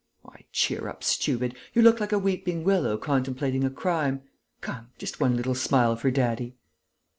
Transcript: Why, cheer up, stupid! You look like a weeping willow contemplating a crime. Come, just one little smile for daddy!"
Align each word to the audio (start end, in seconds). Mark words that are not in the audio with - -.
Why, 0.23 0.45
cheer 0.51 0.87
up, 0.89 1.03
stupid! 1.03 1.53
You 1.75 1.83
look 1.83 1.99
like 1.99 2.11
a 2.11 2.17
weeping 2.17 2.63
willow 2.63 2.97
contemplating 2.97 3.63
a 3.63 3.69
crime. 3.69 4.23
Come, 4.59 4.89
just 4.97 5.19
one 5.19 5.37
little 5.37 5.53
smile 5.53 5.95
for 5.95 6.09
daddy!" 6.09 6.55